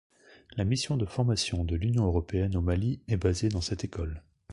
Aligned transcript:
La 0.57 0.65
mission 0.65 0.97
de 0.97 1.05
formation 1.05 1.63
de 1.63 1.75
l'Union 1.75 2.05
européenne 2.07 2.55
au 2.57 2.61
Mali 2.61 3.01
est 3.07 3.17
basée 3.17 3.49
dans 3.49 3.61
cette 3.61 3.83
école. 3.83 4.23